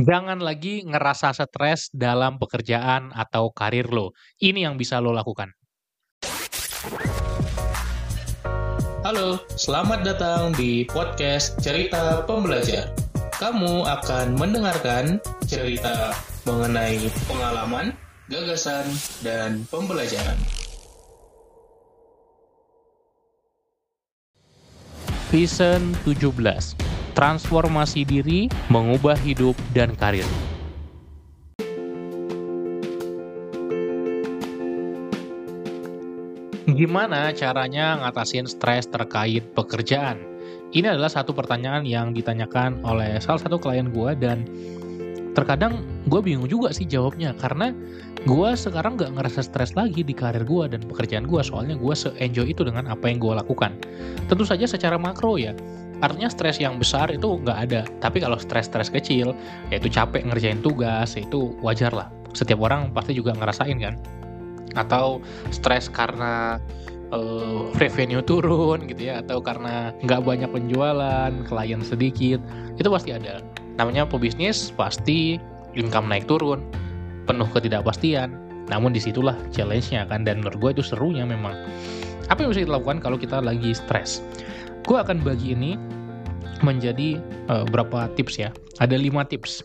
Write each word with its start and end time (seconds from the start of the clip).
Jangan 0.00 0.40
lagi 0.40 0.80
ngerasa 0.80 1.36
stres 1.36 1.92
dalam 1.92 2.40
pekerjaan 2.40 3.12
atau 3.12 3.52
karir 3.52 3.84
lo. 3.92 4.16
Ini 4.40 4.64
yang 4.64 4.80
bisa 4.80 4.96
lo 4.96 5.12
lakukan. 5.12 5.52
Halo, 9.04 9.44
selamat 9.60 10.00
datang 10.04 10.56
di 10.56 10.88
podcast 10.88 11.60
Cerita 11.60 12.24
Pembelajar. 12.24 12.96
Kamu 13.36 13.84
akan 13.84 14.40
mendengarkan 14.40 15.20
cerita 15.44 16.16
mengenai 16.48 17.04
pengalaman, 17.28 17.92
gagasan, 18.32 18.88
dan 19.20 19.68
pembelajaran. 19.68 20.36
Vision 25.28 25.92
17. 26.08 26.89
Transformasi 27.20 28.08
diri, 28.08 28.48
mengubah 28.72 29.12
hidup 29.20 29.52
dan 29.76 29.92
karir. 29.92 30.24
Gimana 36.64 37.28
caranya 37.36 38.00
ngatasin 38.00 38.48
stres 38.48 38.88
terkait 38.88 39.44
pekerjaan? 39.52 40.16
Ini 40.72 40.96
adalah 40.96 41.12
satu 41.12 41.36
pertanyaan 41.36 41.84
yang 41.84 42.16
ditanyakan 42.16 42.80
oleh 42.88 43.20
salah 43.20 43.44
satu 43.44 43.60
klien 43.60 43.92
gue 43.92 44.16
dan 44.16 44.48
terkadang 45.36 45.84
gue 46.08 46.24
bingung 46.24 46.48
juga 46.48 46.72
sih 46.72 46.88
jawabnya 46.88 47.36
karena 47.36 47.76
gue 48.24 48.48
sekarang 48.56 48.96
gak 48.96 49.12
ngerasa 49.20 49.44
stres 49.44 49.76
lagi 49.76 50.00
di 50.00 50.16
karir 50.16 50.48
gue 50.48 50.72
dan 50.72 50.80
pekerjaan 50.88 51.28
gue 51.28 51.44
soalnya 51.44 51.76
gue 51.76 51.92
se-enjoy 51.92 52.48
itu 52.48 52.64
dengan 52.64 52.88
apa 52.88 53.12
yang 53.12 53.20
gue 53.20 53.36
lakukan. 53.36 53.76
Tentu 54.24 54.48
saja 54.48 54.64
secara 54.64 54.96
makro 54.96 55.36
ya, 55.36 55.52
artinya 56.00 56.28
stres 56.32 56.56
yang 56.60 56.80
besar 56.80 57.12
itu 57.12 57.40
nggak 57.40 57.58
ada. 57.70 57.82
Tapi 58.00 58.24
kalau 58.24 58.40
stres-stres 58.40 58.88
kecil, 58.88 59.36
yaitu 59.68 59.92
capek 59.92 60.24
ngerjain 60.24 60.60
tugas, 60.64 61.16
itu 61.16 61.56
wajar 61.60 61.92
lah. 61.92 62.08
Setiap 62.32 62.60
orang 62.60 62.92
pasti 62.92 63.16
juga 63.16 63.36
ngerasain 63.36 63.76
kan? 63.80 63.94
Atau 64.76 65.20
stres 65.52 65.90
karena 65.92 66.56
uh, 67.10 67.70
revenue 67.78 68.22
turun 68.22 68.86
gitu 68.86 69.10
ya 69.10 69.22
atau 69.22 69.42
karena 69.42 69.90
nggak 70.02 70.22
banyak 70.22 70.50
penjualan 70.50 71.30
klien 71.46 71.82
sedikit 71.82 72.40
itu 72.78 72.88
pasti 72.88 73.10
ada. 73.14 73.42
Namanya 73.76 74.06
pebisnis 74.06 74.70
pasti 74.74 75.36
income 75.74 76.08
naik 76.10 76.26
turun 76.30 76.64
penuh 77.26 77.46
ketidakpastian. 77.50 78.34
Namun 78.70 78.94
di 78.94 79.02
situlah 79.02 79.34
challenge-nya 79.50 80.06
kan? 80.06 80.22
Dan 80.22 80.46
menurut 80.46 80.58
gue 80.62 80.70
itu 80.78 80.94
serunya 80.94 81.26
memang. 81.26 81.58
Apa 82.30 82.46
yang 82.46 82.54
bisa 82.54 82.62
dilakukan 82.62 83.02
kalau 83.02 83.18
kita 83.18 83.42
lagi 83.42 83.74
stres 83.74 84.22
gue 84.90 84.98
akan 84.98 85.22
bagi 85.22 85.54
ini 85.54 85.78
menjadi 86.66 87.22
uh, 87.46 87.62
berapa 87.70 88.10
tips 88.18 88.34
ya 88.42 88.50
ada 88.82 88.98
lima 88.98 89.22
tips 89.22 89.62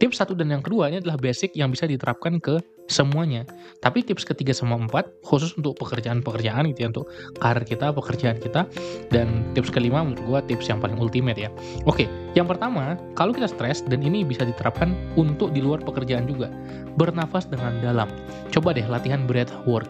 tips 0.00 0.16
satu 0.24 0.32
dan 0.32 0.48
yang 0.48 0.64
kedua 0.64 0.88
ini 0.88 1.04
adalah 1.04 1.20
basic 1.20 1.52
yang 1.52 1.68
bisa 1.68 1.84
diterapkan 1.84 2.40
ke 2.40 2.56
semuanya. 2.90 3.48
Tapi 3.80 4.04
tips 4.04 4.28
ketiga 4.28 4.52
sama 4.54 4.78
empat 4.78 5.08
khusus 5.24 5.56
untuk 5.56 5.78
pekerjaan-pekerjaan 5.80 6.68
gitu 6.70 6.84
ya 6.84 6.88
untuk 6.92 7.06
karir 7.40 7.64
kita, 7.64 7.90
pekerjaan 7.94 8.36
kita. 8.38 8.68
Dan 9.08 9.46
tips 9.56 9.72
kelima 9.72 10.04
menurut 10.04 10.22
gue 10.22 10.54
tips 10.54 10.68
yang 10.70 10.78
paling 10.78 11.00
ultimate 11.00 11.40
ya. 11.40 11.48
Oke, 11.88 12.06
yang 12.36 12.46
pertama 12.46 13.00
kalau 13.16 13.32
kita 13.32 13.48
stres 13.50 13.82
dan 13.86 14.04
ini 14.04 14.22
bisa 14.22 14.44
diterapkan 14.44 14.94
untuk 15.16 15.50
di 15.56 15.64
luar 15.64 15.80
pekerjaan 15.82 16.28
juga. 16.28 16.52
Bernafas 17.00 17.48
dengan 17.48 17.80
dalam. 17.80 18.12
Coba 18.52 18.76
deh 18.76 18.84
latihan 18.86 19.24
breath 19.24 19.52
work. 19.64 19.88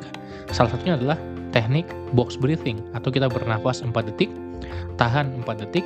Salah 0.54 0.72
satunya 0.72 0.94
adalah 0.96 1.18
teknik 1.52 1.86
box 2.16 2.34
breathing 2.40 2.80
atau 2.96 3.12
kita 3.12 3.28
bernafas 3.28 3.84
4 3.84 3.92
detik, 4.08 4.32
tahan 4.96 5.44
4 5.44 5.62
detik, 5.62 5.84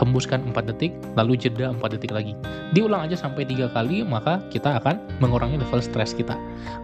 hembuskan 0.00 0.40
4 0.50 0.72
detik, 0.72 0.92
lalu 1.18 1.36
jeda 1.36 1.74
4 1.74 1.94
detik 1.98 2.14
lagi. 2.14 2.32
Diulang 2.72 3.04
aja 3.04 3.20
sampai 3.20 3.44
tiga 3.44 3.68
kali, 3.68 4.00
maka 4.00 4.40
kita 4.48 4.80
akan 4.80 4.96
mengurangi 5.20 5.60
level 5.60 5.84
stres 5.84 6.16
kita. 6.16 6.32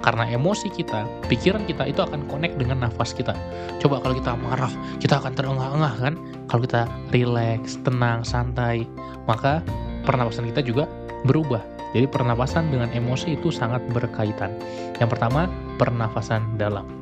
Karena 0.05 0.29
emosi 0.29 0.69
kita, 0.69 1.09
pikiran 1.33 1.65
kita 1.65 1.89
itu 1.89 2.05
akan 2.05 2.29
connect 2.29 2.61
dengan 2.61 2.85
nafas 2.85 3.17
kita. 3.17 3.33
Coba 3.81 4.05
kalau 4.05 4.13
kita 4.21 4.37
marah, 4.37 4.73
kita 5.01 5.17
akan 5.17 5.33
terengah-engah 5.33 5.95
kan? 5.97 6.15
Kalau 6.53 6.61
kita 6.69 6.85
relax, 7.09 7.81
tenang, 7.81 8.21
santai, 8.21 8.85
maka 9.25 9.65
pernapasan 10.05 10.45
kita 10.53 10.61
juga 10.61 10.85
berubah. 11.25 11.65
Jadi 11.97 12.05
pernapasan 12.05 12.69
dengan 12.69 12.93
emosi 12.93 13.41
itu 13.41 13.49
sangat 13.49 13.81
berkaitan. 13.97 14.53
Yang 15.01 15.17
pertama, 15.17 15.49
pernafasan 15.81 16.61
dalam. 16.61 16.98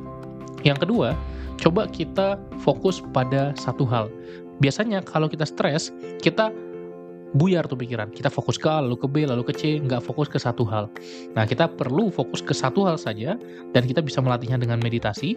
Yang 0.67 0.83
kedua, 0.83 1.15
coba 1.55 1.87
kita 1.87 2.35
fokus 2.59 2.99
pada 3.15 3.55
satu 3.55 3.87
hal 3.87 4.11
biasanya 4.59 5.05
kalau 5.05 5.29
kita 5.29 5.45
stres 5.45 5.93
kita 6.21 6.51
buyar 7.35 7.67
tuh 7.67 7.75
pikiran. 7.75 8.07
Kita 8.15 8.31
fokus 8.31 8.55
ke 8.55 8.71
A, 8.71 8.79
lalu 8.79 8.95
ke 9.03 9.07
B, 9.11 9.15
lalu 9.27 9.43
ke 9.43 9.53
C, 9.53 9.83
nggak 9.83 9.99
fokus 9.99 10.31
ke 10.31 10.39
satu 10.39 10.63
hal. 10.63 10.87
Nah, 11.35 11.43
kita 11.43 11.67
perlu 11.67 12.07
fokus 12.07 12.39
ke 12.39 12.55
satu 12.55 12.87
hal 12.87 12.95
saja, 12.95 13.35
dan 13.75 13.83
kita 13.83 13.99
bisa 13.99 14.23
melatihnya 14.23 14.55
dengan 14.63 14.79
meditasi, 14.79 15.35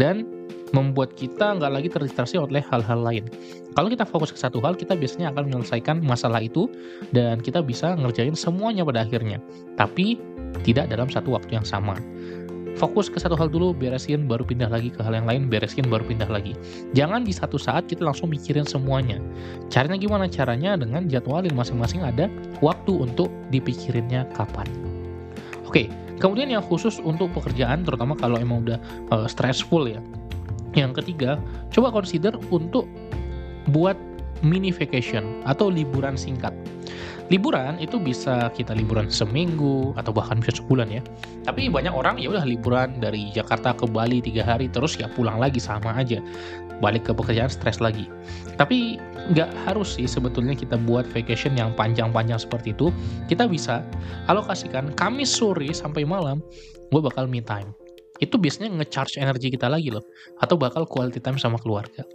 dan 0.00 0.24
membuat 0.72 1.12
kita 1.12 1.60
nggak 1.60 1.72
lagi 1.76 1.88
terdistraksi 1.92 2.40
oleh 2.40 2.64
hal-hal 2.72 2.98
lain. 3.04 3.28
Kalau 3.76 3.92
kita 3.92 4.08
fokus 4.08 4.32
ke 4.32 4.40
satu 4.40 4.64
hal, 4.64 4.80
kita 4.80 4.96
biasanya 4.96 5.30
akan 5.36 5.52
menyelesaikan 5.52 6.00
masalah 6.00 6.40
itu, 6.40 6.72
dan 7.12 7.44
kita 7.44 7.60
bisa 7.60 7.92
ngerjain 7.94 8.32
semuanya 8.32 8.82
pada 8.82 9.04
akhirnya. 9.04 9.36
Tapi, 9.76 10.16
tidak 10.64 10.88
dalam 10.88 11.12
satu 11.12 11.36
waktu 11.36 11.60
yang 11.60 11.68
sama 11.68 12.00
fokus 12.76 13.08
ke 13.08 13.16
satu 13.16 13.34
hal 13.34 13.48
dulu, 13.48 13.72
beresin, 13.72 14.28
baru 14.28 14.44
pindah 14.44 14.68
lagi 14.68 14.92
ke 14.92 15.00
hal 15.00 15.16
yang 15.16 15.26
lain, 15.26 15.48
beresin, 15.48 15.88
baru 15.88 16.04
pindah 16.04 16.28
lagi. 16.28 16.52
Jangan 16.92 17.24
di 17.24 17.32
satu 17.32 17.56
saat 17.56 17.88
kita 17.88 18.04
langsung 18.04 18.28
mikirin 18.28 18.68
semuanya. 18.68 19.18
Caranya 19.72 19.96
gimana? 19.96 20.24
Caranya 20.28 20.76
dengan 20.76 21.08
jadwalin 21.08 21.56
masing-masing 21.56 22.04
ada 22.04 22.28
waktu 22.60 22.92
untuk 22.92 23.32
dipikirinnya 23.48 24.28
kapan. 24.36 24.68
Oke, 25.64 25.88
kemudian 26.20 26.52
yang 26.52 26.62
khusus 26.62 27.00
untuk 27.00 27.32
pekerjaan, 27.32 27.82
terutama 27.82 28.14
kalau 28.14 28.36
emang 28.36 28.62
udah 28.68 28.78
uh, 29.10 29.26
stressful 29.26 29.88
ya. 29.88 29.98
Yang 30.76 31.02
ketiga, 31.02 31.40
coba 31.72 31.88
consider 31.88 32.36
untuk 32.52 32.84
buat 33.72 33.96
mini 34.44 34.68
vacation 34.68 35.40
atau 35.48 35.72
liburan 35.72 36.14
singkat. 36.14 36.52
Liburan 37.26 37.82
itu 37.82 37.98
bisa 37.98 38.54
kita 38.54 38.70
liburan 38.70 39.10
seminggu 39.10 39.90
atau 39.98 40.14
bahkan 40.14 40.38
bisa 40.38 40.62
sebulan 40.62 40.86
ya. 40.94 41.02
Tapi 41.42 41.66
banyak 41.66 41.90
orang 41.90 42.22
ya 42.22 42.30
udah 42.30 42.46
liburan 42.46 43.02
dari 43.02 43.34
Jakarta 43.34 43.74
ke 43.74 43.82
Bali 43.90 44.22
tiga 44.22 44.46
hari 44.46 44.70
terus 44.70 44.94
ya 44.94 45.10
pulang 45.10 45.42
lagi 45.42 45.58
sama 45.58 45.90
aja. 45.98 46.22
Balik 46.78 47.10
ke 47.10 47.12
pekerjaan 47.18 47.50
stres 47.50 47.82
lagi. 47.82 48.06
Tapi 48.54 49.02
nggak 49.34 49.50
harus 49.66 49.98
sih 49.98 50.06
sebetulnya 50.06 50.54
kita 50.54 50.78
buat 50.78 51.02
vacation 51.10 51.58
yang 51.58 51.74
panjang-panjang 51.74 52.38
seperti 52.38 52.70
itu. 52.70 52.94
Kita 53.26 53.50
bisa 53.50 53.82
alokasikan 54.30 54.94
Kamis 54.94 55.34
sore 55.34 55.74
sampai 55.74 56.06
malam 56.06 56.38
gue 56.94 57.00
bakal 57.02 57.26
me 57.26 57.42
time. 57.42 57.74
Itu 58.22 58.38
biasanya 58.38 58.70
nge-charge 58.70 59.18
energi 59.18 59.50
kita 59.50 59.66
lagi 59.66 59.90
loh. 59.90 60.06
Atau 60.38 60.54
bakal 60.54 60.86
quality 60.86 61.18
time 61.18 61.42
sama 61.42 61.58
keluarga 61.58 62.06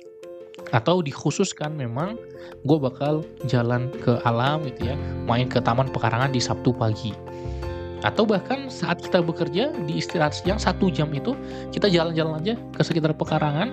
atau 0.71 1.03
dikhususkan 1.03 1.75
memang 1.75 2.15
gue 2.63 2.77
bakal 2.79 3.23
jalan 3.47 3.91
ke 3.99 4.19
alam 4.23 4.63
gitu 4.67 4.91
ya 4.91 4.95
main 5.27 5.47
ke 5.47 5.59
taman 5.59 5.91
pekarangan 5.91 6.31
di 6.31 6.41
Sabtu 6.41 6.71
pagi. 6.75 7.11
Atau 8.01 8.25
bahkan 8.25 8.65
saat 8.65 8.97
kita 8.97 9.21
bekerja 9.21 9.69
di 9.85 10.01
istirahat 10.01 10.33
siang 10.33 10.57
satu 10.57 10.89
jam 10.89 11.13
itu 11.13 11.37
kita 11.69 11.85
jalan-jalan 11.85 12.41
aja 12.41 12.53
ke 12.73 12.81
sekitar 12.81 13.13
pekarangan 13.13 13.69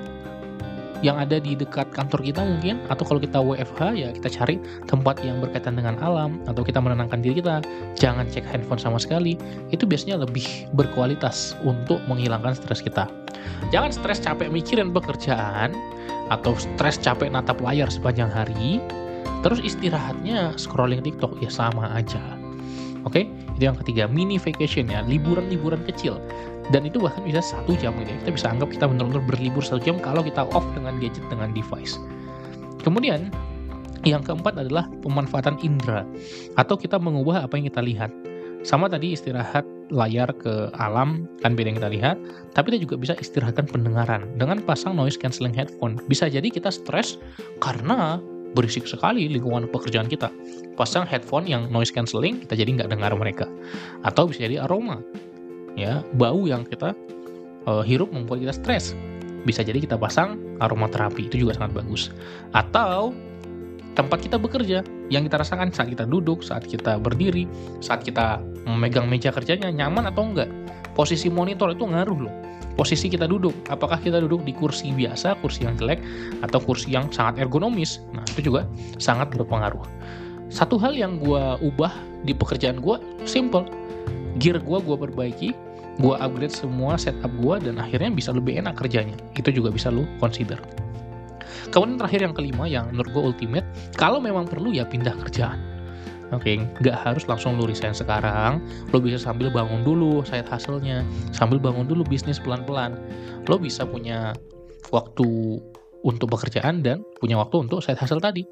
yang 1.04 1.16
ada 1.18 1.38
di 1.38 1.54
dekat 1.54 1.90
kantor 1.94 2.20
kita 2.22 2.42
mungkin 2.42 2.82
atau 2.90 3.04
kalau 3.06 3.20
kita 3.22 3.38
WFH 3.38 3.80
ya 3.94 4.08
kita 4.14 4.28
cari 4.30 4.56
tempat 4.90 5.22
yang 5.22 5.38
berkaitan 5.38 5.78
dengan 5.78 5.94
alam 6.02 6.42
atau 6.50 6.66
kita 6.66 6.82
menenangkan 6.82 7.22
diri 7.22 7.38
kita 7.38 7.62
jangan 7.94 8.26
cek 8.26 8.46
handphone 8.48 8.82
sama 8.82 8.98
sekali 8.98 9.38
itu 9.70 9.86
biasanya 9.86 10.26
lebih 10.26 10.66
berkualitas 10.74 11.54
untuk 11.62 12.02
menghilangkan 12.10 12.58
stres 12.58 12.82
kita 12.82 13.06
jangan 13.70 13.94
stres 13.94 14.18
capek 14.18 14.50
mikirin 14.50 14.90
pekerjaan 14.90 15.70
atau 16.28 16.52
stres 16.56 17.00
capek 17.00 17.32
natap 17.32 17.58
layar 17.64 17.88
sepanjang 17.88 18.28
hari, 18.28 18.80
terus 19.40 19.60
istirahatnya 19.64 20.54
scrolling 20.60 21.00
TikTok 21.00 21.40
ya 21.40 21.48
sama 21.48 21.88
aja. 21.96 22.20
Oke, 23.08 23.28
itu 23.58 23.66
yang 23.66 23.74
ketiga 23.74 24.06
mini 24.06 24.38
vacation 24.38 24.86
ya, 24.86 25.02
liburan-liburan 25.02 25.82
kecil. 25.82 26.22
Dan 26.70 26.86
itu 26.86 27.02
bahkan 27.02 27.26
bisa 27.26 27.42
satu 27.42 27.74
jam 27.74 27.90
gitu 27.98 28.14
ya. 28.14 28.16
Kita 28.22 28.30
bisa 28.30 28.46
anggap 28.54 28.70
kita 28.70 28.86
benar-benar 28.86 29.26
berlibur 29.26 29.66
satu 29.66 29.82
jam 29.82 29.98
kalau 29.98 30.22
kita 30.22 30.46
off 30.54 30.62
dengan 30.78 30.94
gadget 31.02 31.26
dengan 31.26 31.50
device. 31.50 31.98
Kemudian 32.86 33.34
yang 34.06 34.22
keempat 34.22 34.54
adalah 34.54 34.86
pemanfaatan 35.02 35.58
indera 35.58 36.06
atau 36.54 36.78
kita 36.78 37.02
mengubah 37.02 37.42
apa 37.42 37.58
yang 37.58 37.66
kita 37.66 37.82
lihat. 37.82 38.14
Sama 38.62 38.86
tadi 38.86 39.18
istirahat 39.18 39.66
layar 39.90 40.30
ke 40.38 40.68
alam 40.76 41.26
kan 41.40 41.56
beda 41.56 41.72
yang 41.72 41.78
kita 41.80 41.92
lihat 41.92 42.16
tapi 42.52 42.72
kita 42.72 42.84
juga 42.84 42.96
bisa 43.00 43.14
istirahatkan 43.16 43.64
pendengaran 43.68 44.28
dengan 44.36 44.60
pasang 44.60 44.92
noise 44.92 45.16
cancelling 45.16 45.56
headphone 45.56 45.96
bisa 46.12 46.28
jadi 46.28 46.44
kita 46.44 46.68
stres 46.68 47.16
karena 47.64 48.20
berisik 48.56 48.88
sekali 48.88 49.28
lingkungan 49.28 49.68
pekerjaan 49.68 50.08
kita. 50.08 50.32
Pasang 50.78 51.04
headphone 51.04 51.44
yang 51.44 51.68
noise 51.68 51.92
cancelling 51.92 52.44
kita 52.46 52.54
jadi 52.56 52.70
nggak 52.80 52.90
dengar 52.92 53.12
mereka. 53.18 53.46
Atau 54.06 54.30
bisa 54.30 54.46
jadi 54.46 54.64
aroma. 54.64 55.02
Ya 55.76 56.02
bau 56.16 56.46
yang 56.48 56.64
kita 56.66 56.96
uh, 57.68 57.84
hirup 57.84 58.10
membuat 58.14 58.44
kita 58.44 58.54
stres. 58.56 58.96
Bisa 59.44 59.62
jadi 59.62 59.78
kita 59.78 59.96
pasang 59.96 60.36
aromaterapi 60.58 61.28
itu 61.30 61.46
juga 61.46 61.56
sangat 61.58 61.84
bagus. 61.84 62.10
Atau 62.52 63.14
tempat 63.94 64.22
kita 64.22 64.38
bekerja 64.38 64.86
yang 65.10 65.26
kita 65.26 65.42
rasakan 65.42 65.74
saat 65.74 65.90
kita 65.90 66.06
duduk, 66.06 66.42
saat 66.46 66.62
kita 66.66 67.02
berdiri, 67.02 67.50
saat 67.82 68.06
kita 68.06 68.38
memegang 68.66 69.10
meja 69.10 69.34
kerjanya 69.34 69.70
nyaman 69.74 70.06
atau 70.10 70.22
enggak. 70.22 70.50
Posisi 70.94 71.30
monitor 71.30 71.74
itu 71.74 71.86
ngaruh 71.86 72.18
loh. 72.18 72.34
Posisi 72.78 73.10
kita 73.10 73.26
duduk, 73.26 73.66
apakah 73.66 73.98
kita 73.98 74.22
duduk 74.22 74.46
di 74.46 74.54
kursi 74.54 74.94
biasa, 74.94 75.34
kursi 75.42 75.66
yang 75.66 75.74
jelek, 75.74 75.98
atau 76.46 76.62
kursi 76.62 76.94
yang 76.94 77.10
sangat 77.10 77.42
ergonomis? 77.42 77.98
Nah, 78.14 78.22
itu 78.30 78.54
juga 78.54 78.70
sangat 79.02 79.34
berpengaruh. 79.34 79.82
Satu 80.46 80.78
hal 80.78 80.94
yang 80.94 81.18
gue 81.18 81.42
ubah 81.58 81.90
di 82.22 82.30
pekerjaan 82.30 82.78
gue, 82.78 83.02
simple. 83.26 83.66
Gear 84.38 84.62
gue 84.62 84.78
gue 84.78 84.94
perbaiki, 84.94 85.50
gue 85.98 86.14
upgrade 86.22 86.54
semua 86.54 86.94
setup 86.94 87.34
gue, 87.42 87.66
dan 87.66 87.82
akhirnya 87.82 88.14
bisa 88.14 88.30
lebih 88.30 88.62
enak 88.62 88.78
kerjanya. 88.78 89.18
Itu 89.34 89.50
juga 89.50 89.74
bisa 89.74 89.90
lo 89.90 90.06
consider. 90.22 90.62
Kemudian 91.74 91.98
terakhir 91.98 92.30
yang 92.30 92.34
kelima 92.38 92.64
yang 92.70 92.94
menurut 92.94 93.10
gue 93.10 93.22
ultimate, 93.34 93.66
kalau 93.98 94.22
memang 94.22 94.46
perlu 94.46 94.70
ya 94.70 94.86
pindah 94.86 95.18
kerjaan. 95.26 95.58
Oke, 96.28 96.60
okay, 96.60 96.84
nggak 96.84 96.96
harus 97.08 97.24
langsung 97.24 97.56
lu 97.56 97.64
resign 97.64 97.96
sekarang. 97.96 98.60
Lo 98.92 99.00
bisa 99.00 99.16
sambil 99.16 99.48
bangun 99.48 99.80
dulu 99.80 100.20
side 100.28 100.44
hustle-nya, 100.44 101.00
sambil 101.32 101.56
bangun 101.56 101.88
dulu 101.88 102.04
bisnis 102.04 102.36
pelan-pelan. 102.36 103.00
Lo 103.48 103.56
bisa 103.56 103.88
punya 103.88 104.36
waktu 104.92 105.56
untuk 106.04 106.28
pekerjaan 106.28 106.84
dan 106.84 107.00
punya 107.16 107.40
waktu 107.40 107.64
untuk 107.64 107.80
side 107.80 107.96
hustle 107.96 108.20
tadi. 108.20 108.44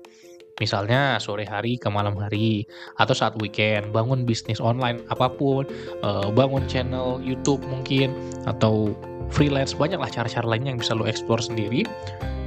Misalnya 0.56 1.20
sore 1.20 1.44
hari 1.44 1.76
ke 1.76 1.92
malam 1.92 2.16
hari, 2.16 2.64
atau 2.96 3.12
saat 3.12 3.36
weekend, 3.44 3.92
bangun 3.92 4.24
bisnis 4.24 4.56
online 4.56 5.04
apa 5.12 5.28
pun, 5.28 5.68
eh, 6.00 6.28
bangun 6.32 6.64
channel 6.64 7.20
YouTube 7.20 7.60
mungkin, 7.68 8.16
atau 8.48 8.96
freelance, 9.28 9.76
banyaklah 9.76 10.08
cara-cara 10.08 10.48
lainnya 10.48 10.72
yang 10.72 10.80
bisa 10.80 10.96
lo 10.96 11.04
explore 11.04 11.44
sendiri 11.44 11.84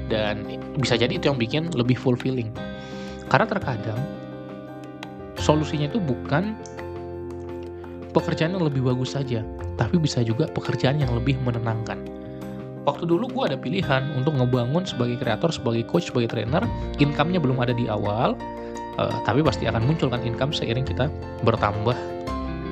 dan 0.10 0.42
bisa 0.81 0.98
jadi 0.98 1.16
itu 1.22 1.30
yang 1.30 1.38
bikin 1.38 1.70
lebih 1.78 1.96
fulfilling 1.96 2.50
karena 3.30 3.46
terkadang 3.46 4.00
solusinya 5.40 5.88
itu 5.88 5.98
bukan 5.98 6.54
pekerjaan 8.12 8.58
yang 8.58 8.66
lebih 8.66 8.84
bagus 8.84 9.16
saja 9.16 9.42
tapi 9.80 9.96
bisa 9.96 10.20
juga 10.20 10.52
pekerjaan 10.52 11.00
yang 11.00 11.10
lebih 11.16 11.40
menenangkan. 11.40 12.04
Waktu 12.84 13.08
dulu 13.08 13.32
gue 13.32 13.44
ada 13.54 13.58
pilihan 13.60 14.12
untuk 14.18 14.36
ngebangun 14.36 14.84
sebagai 14.84 15.20
kreator, 15.22 15.54
sebagai 15.56 15.88
coach, 15.88 16.12
sebagai 16.12 16.36
trainer 16.36 16.64
income-nya 17.00 17.40
belum 17.40 17.60
ada 17.64 17.72
di 17.72 17.88
awal 17.88 18.36
uh, 19.00 19.14
tapi 19.24 19.40
pasti 19.40 19.70
akan 19.70 19.88
muncul 19.88 20.12
kan 20.12 20.20
income 20.26 20.52
seiring 20.52 20.84
kita 20.84 21.08
bertambah 21.48 21.96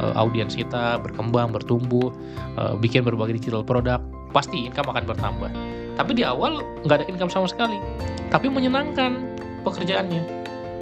uh, 0.03 0.13
audiens 0.19 0.51
kita 0.57 0.99
berkembang, 0.99 1.55
bertumbuh 1.55 2.11
uh, 2.59 2.75
bikin 2.75 3.07
berbagai 3.07 3.39
digital 3.39 3.63
produk 3.63 4.03
pasti 4.35 4.67
income 4.67 4.91
akan 4.91 5.07
bertambah. 5.07 5.51
Tapi 5.95 6.11
di 6.13 6.23
awal 6.27 6.59
nggak 6.83 7.03
ada 7.03 7.05
income 7.07 7.31
sama 7.31 7.47
sekali 7.47 7.79
tapi 8.27 8.51
menyenangkan 8.51 9.23
pekerjaannya 9.63 10.36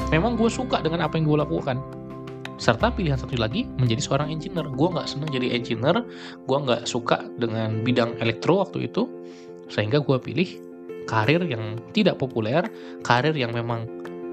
memang 0.09 0.37
gue 0.39 0.47
suka 0.47 0.81
dengan 0.81 1.05
apa 1.05 1.17
yang 1.17 1.25
gue 1.27 1.39
lakukan. 1.41 1.77
Serta 2.55 2.87
pilihan 2.87 3.19
satu 3.19 3.35
lagi 3.35 3.67
menjadi 3.75 3.99
seorang 3.99 4.31
engineer. 4.31 4.67
Gue 4.71 4.87
nggak 4.87 5.07
senang 5.11 5.27
jadi 5.27 5.51
engineer. 5.51 6.05
Gue 6.47 6.57
nggak 6.63 6.87
suka 6.87 7.19
dengan 7.35 7.83
bidang 7.83 8.15
elektro 8.23 8.63
waktu 8.63 8.87
itu. 8.87 9.09
Sehingga 9.67 9.99
gue 9.99 10.17
pilih 10.21 10.49
karir 11.05 11.43
yang 11.45 11.77
tidak 11.93 12.17
populer 12.17 12.65
karir 13.05 13.37
yang 13.37 13.53
memang 13.53 13.85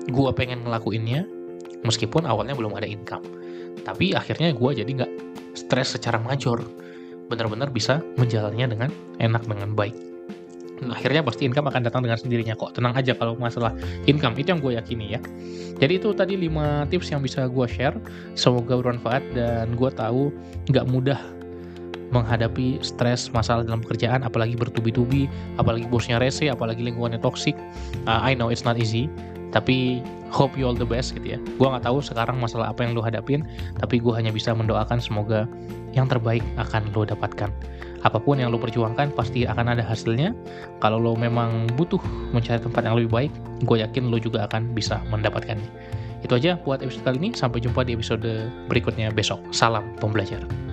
gue 0.09 0.31
pengen 0.33 0.65
ngelakuinnya 0.65 1.29
meskipun 1.85 2.25
awalnya 2.25 2.55
belum 2.55 2.79
ada 2.79 2.87
income. 2.87 3.27
Tapi 3.83 4.15
akhirnya 4.15 4.55
gue 4.55 4.71
jadi 4.71 4.91
nggak 5.03 5.13
stres 5.59 5.99
secara 5.99 6.23
major. 6.23 6.63
Benar-benar 7.27 7.73
bisa 7.73 8.05
menjalannya 8.21 8.67
dengan 8.71 8.91
enak 9.19 9.49
dengan 9.49 9.73
baik 9.73 10.12
akhirnya 10.91 11.23
pasti 11.23 11.47
income 11.47 11.71
akan 11.71 11.87
datang 11.87 12.03
dengan 12.03 12.19
sendirinya 12.19 12.59
kok. 12.59 12.75
Tenang 12.75 12.97
aja 12.97 13.15
kalau 13.15 13.39
masalah 13.39 13.71
income. 14.09 14.35
Itu 14.35 14.57
yang 14.57 14.61
gue 14.65 14.73
yakini 14.75 15.15
ya. 15.15 15.21
Jadi 15.79 15.99
itu 15.99 16.11
tadi 16.15 16.35
5 16.39 16.91
tips 16.91 17.13
yang 17.15 17.21
bisa 17.23 17.47
gue 17.47 17.67
share. 17.69 17.95
Semoga 18.35 18.79
bermanfaat 18.81 19.23
dan 19.37 19.75
gue 19.79 19.91
tahu 19.95 20.35
nggak 20.73 20.87
mudah 20.91 21.21
menghadapi 22.13 22.79
stres 22.85 23.33
masalah 23.33 23.65
dalam 23.65 23.81
pekerjaan 23.81 24.21
apalagi 24.21 24.53
bertubi-tubi 24.53 25.33
apalagi 25.57 25.89
bosnya 25.89 26.21
rese 26.21 26.53
apalagi 26.53 26.85
lingkungannya 26.85 27.19
toxic. 27.19 27.57
Uh, 28.05 28.21
I 28.21 28.37
know 28.37 28.53
it's 28.53 28.69
not 28.69 28.77
easy 28.77 29.09
tapi 29.53 30.01
hope 30.33 30.57
you 30.57 30.65
all 30.65 30.77
the 30.77 30.89
best 30.89 31.13
gitu 31.17 31.37
ya. 31.37 31.39
Gue 31.61 31.67
nggak 31.69 31.85
tahu 31.85 32.01
sekarang 32.01 32.41
masalah 32.41 32.73
apa 32.73 32.85
yang 32.85 32.97
lo 32.97 33.05
hadapin 33.05 33.45
tapi 33.81 34.01
gue 34.01 34.13
hanya 34.13 34.33
bisa 34.33 34.53
mendoakan 34.53 35.01
semoga 35.01 35.49
yang 35.93 36.09
terbaik 36.09 36.45
akan 36.57 36.89
lo 36.93 37.05
dapatkan 37.05 37.53
apa 38.03 38.19
pun 38.19 38.39
yang 38.39 38.51
lo 38.51 38.59
perjuangkan 38.59 39.15
pasti 39.15 39.47
akan 39.47 39.79
ada 39.79 39.83
hasilnya. 39.87 40.35
Kalau 40.83 40.99
lo 40.99 41.15
memang 41.15 41.71
butuh 41.79 42.03
mencari 42.35 42.59
tempat 42.59 42.83
yang 42.87 42.99
lebih 42.99 43.11
baik 43.11 43.33
gue 43.63 43.79
yakin 43.79 44.11
lo 44.11 44.19
juga 44.19 44.47
akan 44.51 44.75
bisa 44.75 44.99
mendapatkannya. 45.11 45.67
Itu 46.23 46.39
aja 46.39 46.59
buat 46.63 46.83
episode 46.83 47.03
kali 47.07 47.19
ini. 47.19 47.31
Sampai 47.35 47.63
jumpa 47.63 47.83
di 47.87 47.99
episode 47.99 48.51
berikutnya 48.71 49.11
besok. 49.11 49.43
Salam 49.51 49.95
pembelajar 49.99 50.72